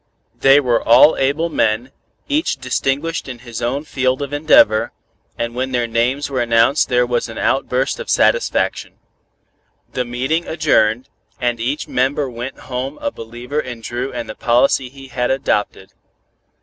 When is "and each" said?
11.39-11.87